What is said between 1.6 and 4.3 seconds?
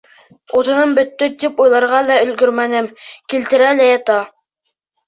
уйларға ла өлгөрмәнем, килтерә лә ята.